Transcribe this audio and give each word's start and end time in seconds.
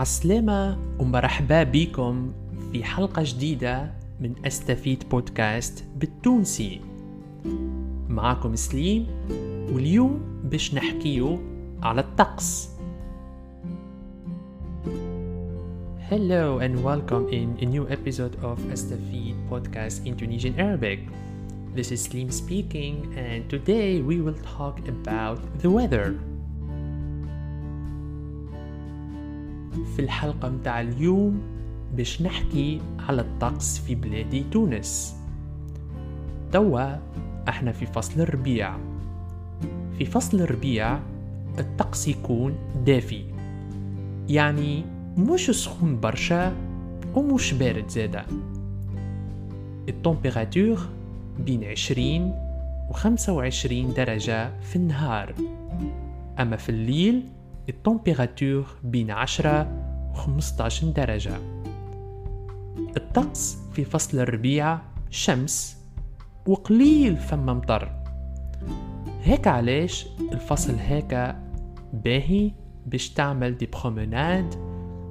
عسلامة 0.00 0.78
ومرحبا 0.98 1.62
بكم 1.62 2.32
في 2.72 2.84
حلقة 2.84 3.22
جديدة 3.26 3.92
من 4.20 4.34
أستفيد 4.46 5.04
بودكاست 5.10 5.84
بالتونسي 5.96 6.80
معاكم 8.08 8.56
سليم 8.56 9.06
واليوم 9.72 10.20
باش 10.44 10.74
نحكيو 10.74 11.38
على 11.82 12.00
الطقس 12.00 12.70
Hello 16.10 16.58
and 16.58 16.82
welcome 16.82 17.28
in 17.28 17.48
a 17.60 17.66
new 17.66 17.86
episode 17.88 18.34
of 18.42 18.58
Astafid 18.74 19.34
podcast 19.50 20.06
in 20.06 20.16
Tunisian 20.16 20.58
Arabic. 20.58 21.00
This 21.76 21.92
is 21.92 22.02
Slim 22.02 22.30
speaking 22.30 22.94
and 23.16 23.48
today 23.50 24.00
we 24.00 24.16
will 24.24 24.40
talk 24.58 24.76
about 24.88 25.38
the 25.62 25.70
weather. 25.70 26.29
في 29.84 30.02
الحلقة 30.02 30.48
متاع 30.48 30.80
اليوم 30.80 31.40
باش 31.96 32.22
نحكي 32.22 32.80
على 33.08 33.22
الطقس 33.22 33.78
في 33.78 33.94
بلادي 33.94 34.44
تونس. 34.52 35.16
توا 36.52 36.96
إحنا 37.48 37.72
في 37.72 37.86
فصل 37.86 38.20
الربيع. 38.20 38.76
في 39.98 40.04
فصل 40.04 40.40
الربيع 40.40 40.98
الطقس 41.58 42.08
يكون 42.08 42.54
دافي. 42.86 43.24
يعني 44.28 44.84
مش 45.18 45.50
سخون 45.50 46.00
برشا 46.00 46.52
ومش 47.14 47.52
بارد 47.52 47.88
زادا 47.88 48.26
التمبيراتور 49.88 50.78
بين 51.38 51.64
عشرين 51.64 52.22
و 52.90 52.92
خمسة 52.92 53.32
وعشرين 53.32 53.92
درجة 53.92 54.60
في 54.60 54.76
النهار. 54.76 55.34
أما 56.40 56.56
في 56.56 56.68
الليل 56.68 57.22
التمبيراتور 57.70 58.66
بين 58.84 59.10
عشرة 59.10 59.68
و 60.10 60.14
خمستاش 60.14 60.84
درجة. 60.84 61.36
الطقس 62.96 63.58
في 63.72 63.84
فصل 63.84 64.18
الربيع 64.18 64.78
شمس 65.10 65.76
وقليل 66.46 67.16
فما 67.16 67.54
مطر. 67.54 67.92
هيك 69.22 69.48
علاش 69.48 70.06
الفصل 70.32 70.74
هيك 70.74 71.34
باهي 71.92 72.50
باش 72.86 73.10
تعمل 73.10 73.56
دي 73.56 73.66
برومناد 73.66 74.54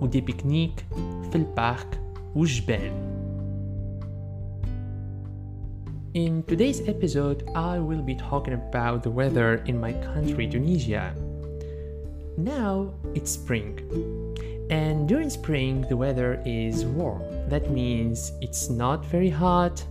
ودي 0.00 0.20
بيكنيك 0.20 0.84
في 1.30 1.36
البارك 1.36 2.00
والجبال. 2.34 3.12
In 6.14 6.42
today's 6.42 6.80
episode, 6.94 7.40
I 7.54 7.78
will 7.78 8.02
be 8.02 8.14
talking 8.14 8.52
about 8.52 9.02
the 9.02 9.10
weather 9.10 9.62
in 9.70 9.80
my 9.80 9.92
country, 10.12 10.46
Tunisia. 10.46 11.31
Now 12.36 12.94
it's 13.14 13.30
spring, 13.30 13.78
and 14.70 15.06
during 15.06 15.28
spring, 15.28 15.82
the 15.82 15.96
weather 15.96 16.42
is 16.46 16.86
warm. 16.86 17.22
That 17.48 17.70
means 17.70 18.32
it's 18.40 18.70
not 18.70 19.04
very 19.04 19.28
hot 19.28 19.84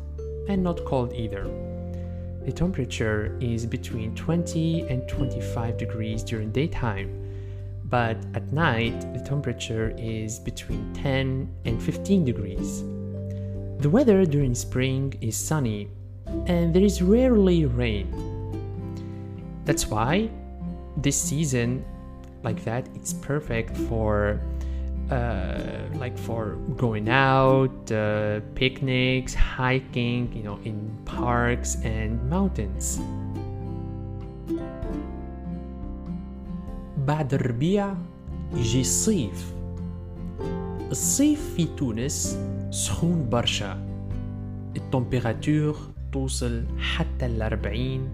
and 0.50 0.64
not 0.64 0.84
cold 0.86 1.14
either. 1.14 1.44
The 2.44 2.52
temperature 2.52 3.38
is 3.40 3.68
between 3.68 4.16
20 4.16 4.88
and 4.90 5.08
25 5.08 5.78
degrees 5.78 6.24
during 6.24 6.52
daytime, 6.52 7.10
but 7.86 8.18
at 8.34 8.52
night 8.52 9.00
the 9.14 9.20
temperature 9.20 9.94
is 10.00 10.40
between 10.40 10.92
10 10.94 11.48
and 11.66 11.84
15 11.84 12.26
degrees. 12.26 12.82
The 13.82 13.90
weather 13.90 14.26
during 14.26 14.56
spring 14.56 15.14
is 15.22 15.38
sunny 15.38 15.90
and 16.48 16.74
there 16.74 16.84
is 16.84 17.04
rarely 17.04 17.66
rain. 17.66 18.10
That's 19.66 19.86
why 19.86 20.32
this 20.98 21.22
season 21.22 21.86
like 22.43 22.65
that 22.65 22.89
it's 22.95 23.13
perfect 23.13 23.77
for 23.89 24.41
uh, 25.11 25.59
like 25.95 26.19
for 26.19 26.57
going 26.77 27.09
out, 27.09 27.93
uh, 27.93 28.41
picnics, 28.55 29.35
hiking, 29.35 30.33
you 30.35 30.43
know, 30.43 30.59
in 30.65 30.91
parks 31.05 31.77
and 31.85 32.29
mountains. 32.29 33.01
بعد 37.07 37.35
الربيع 37.35 37.95
يجي 38.55 38.81
الصيف 38.81 39.55
الصيف 40.91 41.55
في 41.57 41.65
تونس 41.77 42.39
سخون 42.71 43.29
برشا 43.29 43.87
التمبيراتور 44.77 45.77
توصل 46.13 46.65
حتى 46.79 47.27
الأربعين 47.27 48.09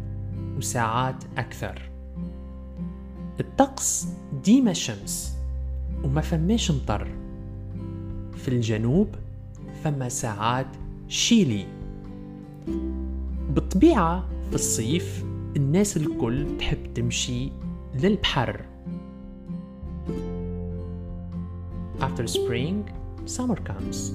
وساعات 0.57 1.25
أكثر 1.39 1.86
الطقس 3.40 4.08
ديما 4.44 4.74
شمس 4.74 5.38
وما 6.04 6.22
فماش 6.22 6.72
مطر 6.72 7.08
في 8.36 8.48
الجنوب 8.48 9.08
فما 9.84 10.10
ساعات 10.10 10.68
شيلي 11.08 11.66
بالطبيعة 13.50 14.28
في 14.50 14.56
الصيف 14.56 15.24
الناس 15.56 15.98
الكل 15.98 16.58
تحب 16.58 16.94
تمشي 16.94 17.52
للبحر 17.96 18.66
After 22.00 22.28
spring, 22.28 22.88
summer 23.26 23.56
comes. 23.56 24.14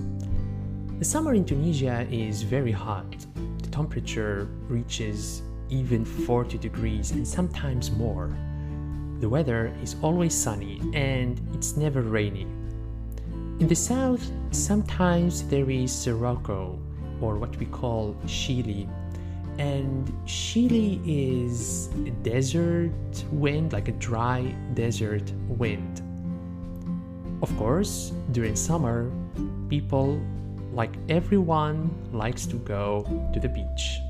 The 1.01 1.05
summer 1.05 1.35
in 1.35 1.45
Tunisia 1.45 2.07
is 2.11 2.43
very 2.43 2.71
hot. 2.71 3.11
The 3.61 3.71
temperature 3.71 4.49
reaches 4.69 5.43
even 5.69 6.05
40 6.05 6.59
degrees 6.59 7.11
and 7.11 7.27
sometimes 7.27 7.91
more. 7.91 8.31
The 9.23 9.29
weather 9.29 9.73
is 9.81 9.95
always 10.03 10.35
sunny 10.35 10.81
and 10.95 11.41
it's 11.55 11.77
never 11.77 12.03
rainy. 12.03 12.43
In 13.61 13.69
the 13.69 13.77
south, 13.77 14.29
sometimes 14.51 15.45
there 15.45 15.71
is 15.71 15.93
sirocco, 15.93 16.77
or 17.21 17.37
what 17.37 17.57
we 17.59 17.67
call 17.67 18.17
Chile. 18.27 18.89
And 19.61 20.13
Chile 20.27 21.01
is 21.07 21.87
a 22.05 22.11
desert 22.25 22.91
wind, 23.31 23.73
like 23.73 23.87
a 23.87 23.93
dry 23.93 24.57
desert 24.75 25.33
wind. 25.47 26.03
Of 27.43 27.57
course, 27.57 28.11
during 28.33 28.57
summer, 28.57 29.09
people, 29.69 30.21
like 30.73 30.97
everyone, 31.09 31.95
likes 32.13 32.45
to 32.47 32.57
go 32.57 33.07
to 33.33 33.39
the 33.39 33.49
beach. 33.49 34.01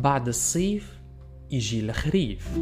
By 0.00 0.18
the 0.18 0.32
sea, 0.32 0.80
يجي 1.50 1.80
الخريف. 1.80 2.58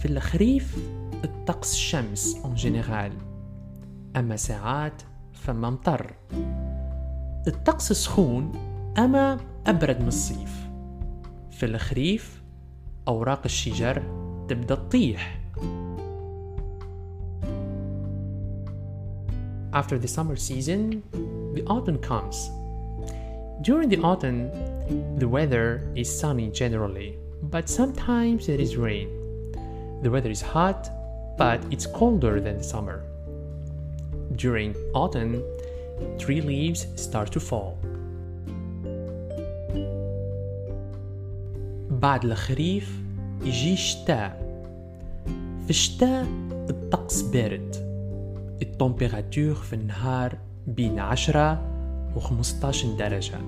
في 0.00 0.04
الخريف 0.04 0.76
الطقس 1.24 1.74
شمس 1.74 2.36
en 2.44 2.54
جنرال 2.54 3.12
أما 4.16 4.36
ساعات 4.36 5.02
فما 5.32 5.70
مطر. 5.70 6.14
الطقس 7.46 7.92
سخون 7.92 8.52
أما 8.98 9.38
أبرد 9.66 10.00
من 10.00 10.08
الصيف. 10.08 10.68
في 11.50 11.66
الخريف 11.66 12.42
أوراق 13.08 13.40
الشجر 13.44 14.02
تبدأ 14.48 14.74
تطيح. 14.74 15.38
After 19.74 19.98
the 19.98 20.08
summer 20.08 20.36
season, 20.36 21.02
the 21.54 21.64
autumn 21.66 21.98
comes. 21.98 22.50
During 23.62 23.88
the 23.88 24.00
autumn, 24.02 24.50
the 25.18 25.28
weather 25.28 25.66
is 25.94 26.08
sunny 26.20 26.50
generally, 26.50 27.21
but 27.50 27.68
sometimes 27.68 28.46
there 28.46 28.60
is 28.60 28.76
rain. 28.76 29.08
The 30.02 30.10
weather 30.10 30.30
is 30.30 30.40
hot, 30.40 30.88
but 31.36 31.60
it's 31.70 31.86
colder 31.86 32.40
than 32.40 32.58
the 32.58 32.64
summer. 32.64 33.02
During 34.36 34.74
autumn, 34.94 35.42
tree 36.18 36.40
leaves 36.40 36.86
start 36.96 37.32
to 37.32 37.40
fall. 37.40 37.78
بعد 41.90 42.24
الخريف 42.24 42.90
يجي 43.44 43.72
الشتاء 43.72 44.42
في 45.64 45.70
الشتاء 45.70 46.26
الطقس 46.70 47.22
بارد 47.22 47.76
التمبيراتور 48.62 49.54
في 49.54 49.72
النهار 49.72 50.38
بين 50.66 50.98
عشرة 50.98 51.62
و 52.16 52.20
15 52.20 52.96
درجة 52.96 53.38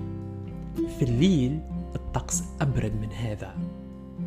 في 0.99 1.05
الليل 1.05 1.59
الطقس 1.95 2.43
أبرد 2.61 2.93
من 3.01 3.11
هذا 3.11 3.55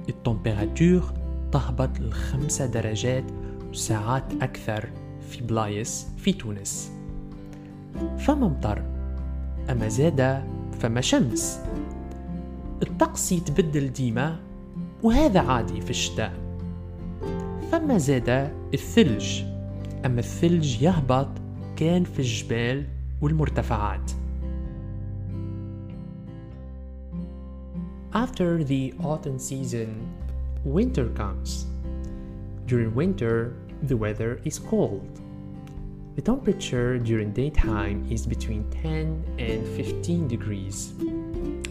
التمبيراتور 0.09 1.13
تهبط 1.53 2.01
لخمسة 2.01 2.67
درجات 2.67 3.25
وساعات 3.71 4.25
أكثر 4.43 4.89
في 5.31 5.43
بلايص 5.43 6.07
في 6.17 6.33
تونس. 6.33 6.93
فما 8.19 8.49
مطر 8.49 8.83
أما 9.71 9.89
زادة 9.89 10.45
فما 10.81 11.01
شمس. 11.01 11.61
الطقس 12.83 13.33
يتبدل 13.33 13.93
ديما 13.93 14.37
وهذا 15.03 15.41
عادي 15.41 15.81
في 15.81 15.91
الشتاء. 15.91 16.33
فما 17.73 17.99
زادة 17.99 18.53
الثلج 18.75 19.43
أما 20.07 20.19
الثلج 20.21 20.83
يهبط 20.83 21.29
كان 21.77 22.05
في 22.05 22.19
الجبال 22.19 22.85
والمرتفعات. 23.21 24.11
After 28.19 28.65
the 28.65 28.93
autumn 29.05 29.39
season, 29.39 30.13
winter 30.65 31.09
comes. 31.11 31.67
During 32.67 32.93
winter, 32.93 33.55
the 33.85 33.97
weather 33.97 34.41
is 34.43 34.59
cold. 34.59 35.07
The 36.17 36.23
temperature 36.23 36.99
during 36.99 37.31
daytime 37.31 38.05
is 38.11 38.27
between 38.27 38.69
10 38.71 39.37
and 39.39 39.65
15 39.69 40.27
degrees. 40.27 40.95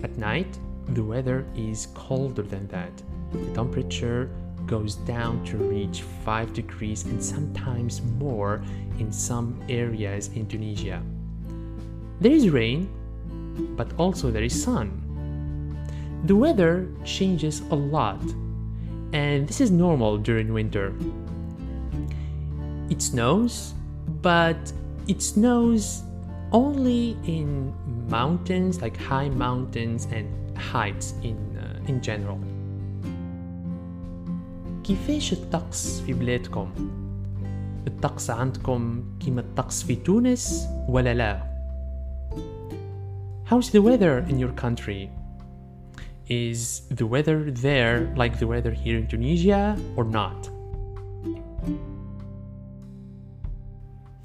At 0.06 0.18
night, 0.18 0.58
the 0.94 1.04
weather 1.04 1.46
is 1.54 1.90
colder 1.94 2.44
than 2.44 2.66
that. 2.70 2.94
The 3.34 3.54
temperature 3.54 4.32
goes 4.66 4.96
down 5.04 5.44
to 5.48 5.58
reach 5.58 6.04
5 6.24 6.54
degrees 6.54 7.04
and 7.04 7.22
sometimes 7.22 8.02
more 8.18 8.64
in 9.00 9.12
some 9.12 9.62
areas 9.68 10.30
in 10.30 10.48
Tunisia. 10.48 11.04
There 12.22 12.32
is 12.32 12.50
rain, 12.50 12.88
but 13.76 13.92
also 13.98 14.32
there 14.32 14.44
is 14.44 14.64
sun. 14.64 15.07
The 16.25 16.37
weather 16.37 16.89
changes 17.05 17.63
a 17.71 17.75
lot, 17.75 18.23
and 19.13 19.47
this 19.49 19.61
is 19.61 19.71
normal 19.71 20.19
during 20.19 20.53
winter. 20.53 20.93
It 22.91 23.03
snows, 23.03 23.75
but 24.23 24.73
it 25.09 25.21
snows 25.21 26.03
only 26.53 27.17
in 27.25 27.73
mountains, 28.09 28.81
like 28.81 28.97
high 28.97 29.29
mountains 29.29 30.07
and 30.13 30.27
heights 30.57 31.15
in, 31.23 31.37
uh, 31.57 31.89
in 31.89 32.01
general. 32.01 32.39
كيفاش 34.85 35.33
الطقس 35.33 36.01
في 36.01 36.13
بلادكم؟ 36.13 36.69
الطقس 37.87 38.31
عندكم 38.31 39.05
كيما 39.21 39.41
الطقس 39.41 39.83
في 39.83 39.95
تونس 39.95 40.67
ولا 40.89 41.15
لا؟ 41.15 41.53
How's 43.45 43.71
the 43.71 43.83
weather 43.83 44.25
in 44.29 44.39
your 44.39 44.53
country? 44.53 45.11
Is 46.30 46.82
the 46.90 47.06
weather 47.06 47.50
there 47.52 48.14
like 48.18 48.38
the 48.38 48.48
weather 48.48 48.72
here 48.72 48.98
in 48.98 49.08
Tunisia 49.08 49.78
or 49.96 50.04
not? 50.04 50.50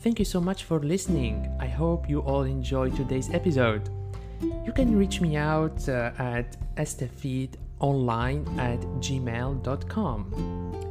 Thank 0.00 0.18
you 0.18 0.24
so 0.24 0.40
much 0.40 0.64
for 0.64 0.80
listening. 0.80 1.48
I 1.60 1.66
hope 1.66 2.08
you 2.08 2.18
all 2.20 2.42
enjoyed 2.42 2.96
today's 2.96 3.30
episode. 3.32 3.88
You 4.64 4.72
can 4.72 4.98
reach 4.98 5.20
me 5.20 5.36
out 5.36 5.88
uh, 5.88 6.10
at 6.18 6.56
estafidonline 6.74 8.58
at 8.58 8.80
gmail.com. 8.98 10.30